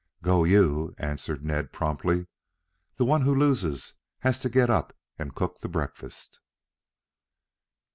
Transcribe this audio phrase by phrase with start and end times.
[0.23, 2.25] "Go you," answered Ned promptly.
[2.95, 6.39] "The one who loses has to get up and cook the breakfast."